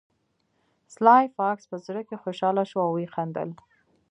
سلای 0.93 1.25
فاکس 1.37 1.63
په 1.71 1.77
زړه 1.85 2.01
کې 2.07 2.21
خوشحاله 2.23 2.63
شو 2.69 2.79
او 2.85 2.91
وخندل 2.97 3.49